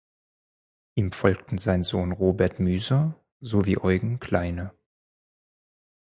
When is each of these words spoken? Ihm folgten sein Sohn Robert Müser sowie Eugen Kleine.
Ihm 0.95 1.11
folgten 1.11 1.59
sein 1.59 1.83
Sohn 1.83 2.11
Robert 2.11 2.59
Müser 2.59 3.21
sowie 3.39 3.77
Eugen 3.77 4.19
Kleine. 4.19 4.73